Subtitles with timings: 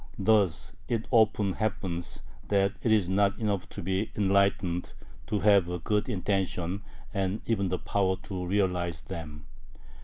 [0.17, 4.93] Thus it often happens that it is not enough to be enlightened,
[5.27, 6.81] to have good intentions,
[7.13, 9.45] and even the power to realize them.